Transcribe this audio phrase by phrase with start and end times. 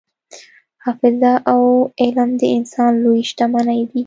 [0.83, 1.61] حافظه او
[2.01, 3.99] علم د انسان لویې شتمنۍ دي.